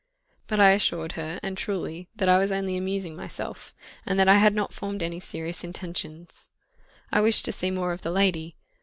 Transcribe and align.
But 0.47 0.59
I 0.59 0.71
assured 0.71 1.11
her, 1.11 1.39
and 1.43 1.55
truly, 1.55 2.07
that 2.15 2.27
I 2.27 2.39
was 2.39 2.51
only 2.51 2.75
amusing 2.75 3.15
myself, 3.15 3.71
and 4.03 4.19
that 4.19 4.27
I 4.27 4.37
had 4.39 4.55
not 4.55 4.73
formed 4.73 5.03
any 5.03 5.19
serious 5.19 5.63
intentions. 5.63 6.49
I 7.13 7.21
wished 7.21 7.45
to 7.45 7.51
see 7.53 7.69
more 7.69 7.91
of 7.93 8.01
the 8.01 8.09
lady. 8.09 8.55